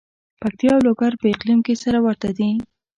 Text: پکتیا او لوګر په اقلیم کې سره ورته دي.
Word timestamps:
پکتیا 0.41 0.71
او 0.75 0.81
لوګر 0.85 1.13
په 1.21 1.25
اقلیم 1.33 1.59
کې 1.65 1.73
سره 1.83 1.99
ورته 2.05 2.29
دي. 2.37 2.49